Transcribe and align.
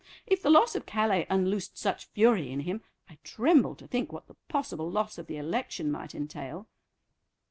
If 0.25 0.41
the 0.41 0.49
loss 0.49 0.75
of 0.75 0.87
Calais 0.87 1.27
unloosed 1.29 1.77
such 1.77 2.05
fury 2.07 2.51
in 2.51 2.61
him, 2.61 2.81
I 3.07 3.19
tremble 3.23 3.75
to 3.75 3.87
think 3.87 4.11
what 4.11 4.25
the 4.27 4.33
possible 4.47 4.89
loss 4.89 5.19
of 5.19 5.27
the 5.27 5.37
election 5.37 5.91
might 5.91 6.15
entail." 6.15 6.67